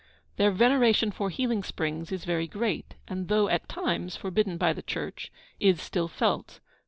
[0.37, 4.81] Their veneration for healing springs is very great, and, though at times forbidden by the
[4.81, 6.59] Church, is still felt.